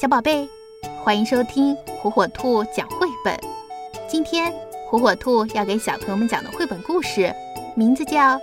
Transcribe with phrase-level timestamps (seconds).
[0.00, 0.48] 小宝贝，
[1.04, 3.38] 欢迎收听火火兔讲绘本。
[4.08, 4.50] 今天
[4.88, 7.30] 火火兔要给小朋友们讲的绘本故事，
[7.76, 8.18] 名字叫《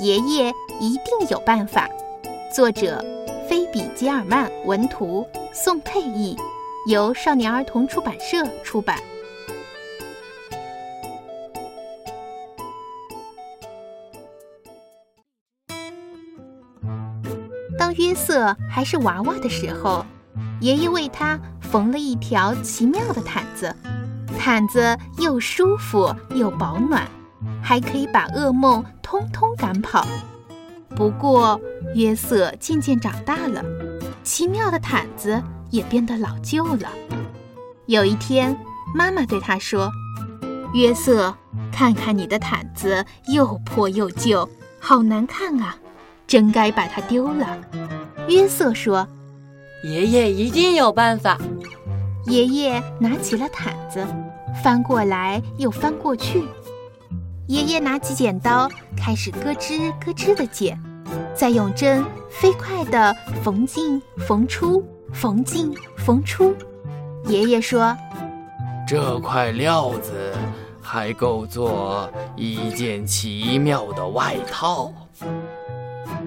[0.00, 1.88] 爷爷一定有办法》，
[2.52, 3.00] 作者
[3.48, 6.36] 菲比·吉尔曼，文图宋佩译，
[6.90, 8.98] 由少年儿童出版社出版。
[17.78, 20.04] 当约瑟还是娃娃的时候，
[20.60, 23.74] 爷爷为他缝了一条奇妙的毯子。
[24.38, 27.08] 毯子又舒服又保暖，
[27.62, 30.06] 还可以把噩梦通通赶跑。
[30.94, 31.60] 不过，
[31.94, 33.64] 约瑟渐渐长大了，
[34.22, 36.88] 奇妙的毯子也变得老旧了。
[37.86, 38.56] 有一天，
[38.94, 39.90] 妈妈对他说
[40.74, 41.34] ：“约瑟，
[41.72, 45.76] 看看你的毯子，又破又旧，好难看啊！”
[46.26, 47.58] 真该把它丢了，
[48.28, 49.06] 约瑟说
[49.84, 51.38] ：“爷爷一定有办法。”
[52.26, 54.04] 爷爷拿起了毯子，
[54.62, 56.42] 翻过来又翻过去。
[57.46, 60.76] 爷爷拿起剪刀，开始咯吱咯吱地剪，
[61.36, 66.52] 再用针飞快地缝进缝出，缝进缝出。
[67.26, 67.96] 爷爷说
[68.88, 70.32] ：“这块料子
[70.82, 74.92] 还够做一件奇妙的外套。”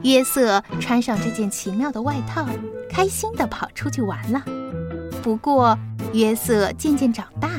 [0.03, 2.45] 约瑟穿上这件奇妙的外套，
[2.89, 4.41] 开心地跑出去玩了。
[5.21, 5.77] 不过，
[6.13, 7.49] 约瑟渐渐长大，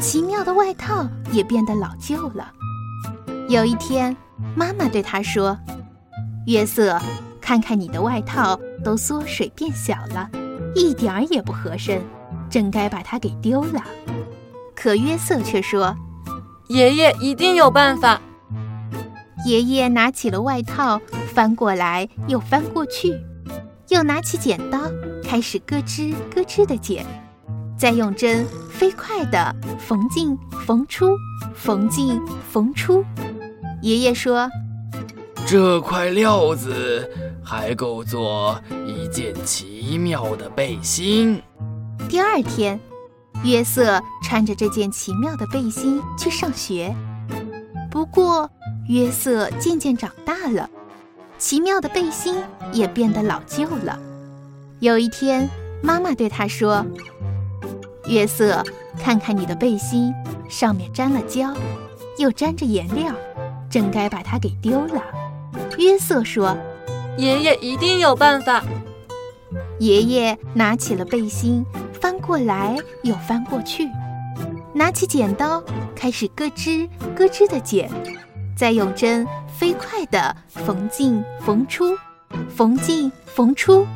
[0.00, 2.52] 奇妙的外套也变得老旧了。
[3.48, 4.16] 有一天，
[4.54, 5.58] 妈妈对他说
[6.46, 7.00] ：“约瑟，
[7.40, 10.30] 看看你的外套都缩水变小了，
[10.74, 12.00] 一点儿也不合身，
[12.48, 13.82] 真该把它给丢了。”
[14.74, 15.96] 可约瑟却说
[16.68, 18.20] ：“爷爷一定有办法。”
[19.44, 20.98] 爷爷拿起了外套，
[21.34, 23.20] 翻过来又翻过去，
[23.88, 24.78] 又拿起剪刀，
[25.24, 27.04] 开始咯吱咯吱的剪，
[27.76, 31.16] 再用针飞快地缝进缝出，
[31.52, 32.20] 缝进
[32.52, 33.04] 缝出。
[33.82, 34.48] 爷爷说
[35.44, 37.10] ：“这块料子
[37.44, 38.56] 还够做
[38.86, 41.42] 一件奇妙的背心。”
[42.08, 42.78] 第二天，
[43.42, 46.94] 约瑟穿着这件奇妙的背心去上学。
[47.90, 48.48] 不过，
[48.88, 50.70] 约瑟渐渐长大了，
[51.44, 53.98] 奇妙的背心也变得老旧了。
[54.80, 55.46] 有一天，
[55.82, 56.86] 妈妈对他说
[58.08, 58.64] ：“约瑟，
[58.98, 60.14] 看看你的背心，
[60.48, 61.52] 上面沾了胶，
[62.16, 63.12] 又沾着颜料，
[63.68, 65.02] 真该把它给丢了。”
[65.76, 66.56] 约瑟说
[67.18, 68.64] ：“爷爷一定有办法。”
[69.78, 71.62] 爷爷拿起了背心，
[72.00, 73.86] 翻过来又翻过去，
[74.72, 75.62] 拿起剪刀，
[75.94, 77.90] 开始咯吱咯吱地剪。
[78.56, 81.96] 再用针飞快地缝进缝出，
[82.48, 83.86] 缝进缝出。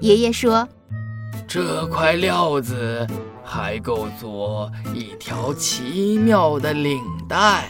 [0.00, 0.68] 爷爷说
[1.46, 3.06] ：“这块料子
[3.44, 7.68] 还够做一条奇妙的领带。”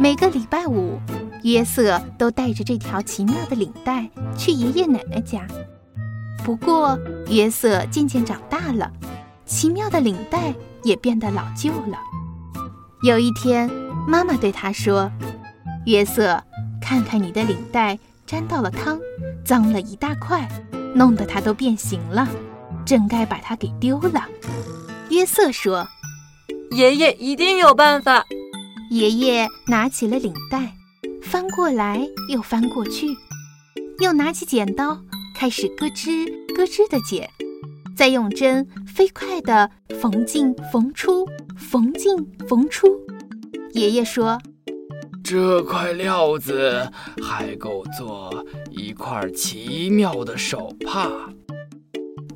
[0.00, 0.98] 每个礼拜五，
[1.42, 5.46] 约瑟都带着这条奇妙的领带去爷爷奶奶家。
[6.44, 8.90] 不过，约瑟渐渐长大了，
[9.44, 11.98] 奇妙的领带也变得老旧了。
[13.02, 13.70] 有一天，
[14.06, 15.10] 妈妈对他说
[15.84, 16.42] ：“约瑟，
[16.80, 19.00] 看看你的领带沾到了汤，
[19.44, 20.48] 脏了一大块，
[20.94, 22.28] 弄得它都变形了，
[22.84, 24.24] 真该把它给丢了。”
[25.10, 25.88] 约瑟说
[26.70, 28.24] ：“爷爷一定有办法。”
[28.90, 30.72] 爷爷拿起了领带，
[31.20, 33.08] 翻过来又翻过去，
[33.98, 34.96] 又拿起剪刀，
[35.34, 36.24] 开始咯吱
[36.54, 37.28] 咯吱地剪，
[37.96, 39.68] 再用针飞快地
[40.00, 42.16] 缝进缝出，缝进
[42.48, 42.86] 缝出。
[43.76, 44.40] 爷爷说
[45.22, 46.90] ：“这块料子
[47.22, 48.32] 还够做
[48.70, 51.10] 一块奇妙的手帕。”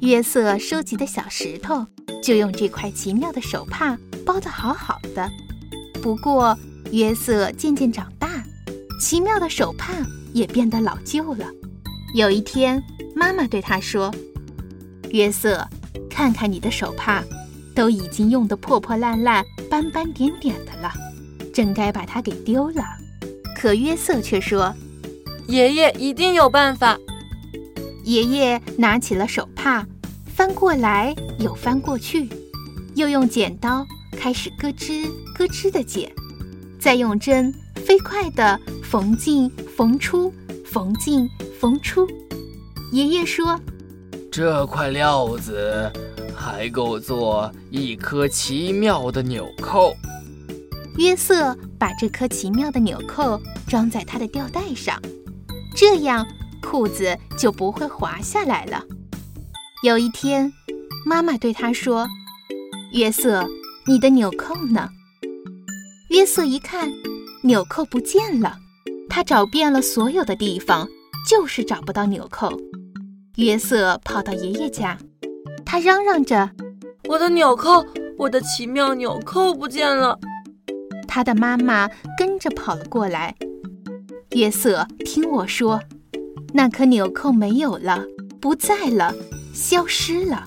[0.00, 1.86] 约瑟收集的小石头
[2.22, 5.30] 就用这块奇妙的手帕包得好好的。
[6.02, 6.54] 不过，
[6.92, 8.44] 约瑟渐渐长大，
[9.00, 9.94] 奇妙的手帕
[10.34, 11.46] 也变得老旧了。
[12.14, 12.82] 有一天，
[13.16, 14.14] 妈妈对他说
[15.10, 15.66] ：“约瑟，
[16.10, 17.24] 看看你的手帕，
[17.74, 20.92] 都已经用得破破烂烂、斑斑点点的了。”
[21.60, 22.82] 真该把它给丢了，
[23.54, 24.74] 可约瑟却说
[25.46, 26.98] ：“爷爷一定有办法。”
[28.02, 29.86] 爷爷拿起了手帕，
[30.24, 32.30] 翻过来又翻过去，
[32.94, 36.10] 又用剪刀开始咯吱咯吱地剪，
[36.80, 39.46] 再用针飞快地缝进
[39.76, 40.32] 缝出，
[40.64, 41.28] 缝进
[41.60, 42.08] 缝出。
[42.90, 43.60] 爷爷说
[44.32, 45.92] ：“这块料子
[46.34, 49.94] 还够做一颗奇妙的纽扣。”
[51.00, 55.00] 约瑟把这颗奇妙的纽扣装在他的吊带上，
[55.74, 56.26] 这样
[56.60, 58.84] 裤子就不会滑下来了。
[59.82, 60.52] 有一天，
[61.06, 62.06] 妈妈对他说
[62.92, 63.48] ：“约瑟，
[63.86, 64.90] 你的纽扣呢？”
[66.10, 66.92] 约瑟一看，
[67.44, 68.58] 纽扣不见了。
[69.08, 70.86] 他找遍了所有的地方，
[71.26, 72.52] 就是找不到纽扣。
[73.36, 74.98] 约瑟跑到爷爷家，
[75.64, 76.50] 他嚷嚷着
[77.08, 77.86] ：“我的纽扣，
[78.18, 80.18] 我的奇妙纽扣不见了！”
[81.10, 83.34] 他的妈妈跟着跑了过来。
[84.36, 85.80] 约瑟，听我说，
[86.54, 88.04] 那颗纽扣没有了，
[88.40, 89.12] 不在了，
[89.52, 90.44] 消失了。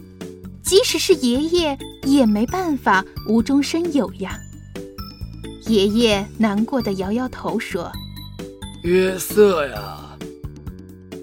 [0.64, 4.40] 即使是爷爷也没办法无中生有呀。
[5.68, 7.92] 爷爷难过的摇摇头说。
[8.84, 10.18] 约瑟呀，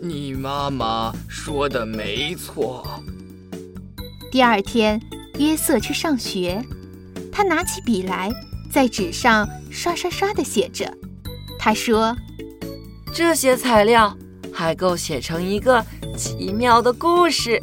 [0.03, 2.87] 你妈妈说的没错。
[4.31, 5.01] 第二天，
[5.39, 6.63] 约瑟去上学，
[7.33, 8.31] 他拿起笔来，
[8.71, 10.93] 在纸上刷刷刷的写着。
[11.59, 12.17] 他说
[13.13, 14.17] ：“这些材料
[14.53, 15.85] 还够写成一个
[16.17, 17.61] 奇妙的故事。”